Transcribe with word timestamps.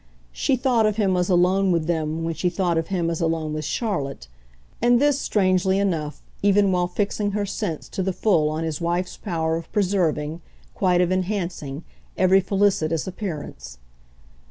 She 0.31 0.55
thought 0.55 0.87
of 0.87 0.95
him 0.95 1.15
as 1.15 1.29
alone 1.29 1.71
with 1.71 1.85
them 1.85 2.23
when 2.23 2.33
she 2.33 2.49
thought 2.49 2.75
of 2.79 2.87
him 2.87 3.07
as 3.11 3.21
alone 3.21 3.53
with 3.53 3.65
Charlotte 3.65 4.27
and 4.81 4.99
this, 4.99 5.19
strangely 5.21 5.77
enough, 5.77 6.23
even 6.41 6.71
while 6.71 6.87
fixing 6.87 7.33
her 7.33 7.45
sense 7.45 7.87
to 7.89 8.01
the 8.01 8.11
full 8.11 8.49
on 8.49 8.63
his 8.63 8.81
wife's 8.81 9.15
power 9.17 9.57
of 9.57 9.71
preserving, 9.71 10.41
quite 10.73 11.01
of 11.01 11.11
enhancing, 11.11 11.83
every 12.17 12.41
felicitous 12.41 13.05
appearance. 13.05 13.77